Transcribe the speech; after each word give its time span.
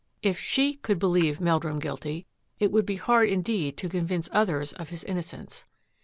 If 0.23 0.39
she 0.39 0.77
could 0.77 0.97
beKeve 0.97 1.39
Meldrum 1.39 1.77
guilty, 1.77 2.25
it 2.57 2.71
would 2.71 2.87
be 2.87 2.95
hard 2.95 3.29
indeed 3.29 3.77
to 3.77 3.87
convince 3.87 4.29
others 4.31 4.73
o£ 4.73 4.87
his 4.87 5.03
innocence. 5.03 5.65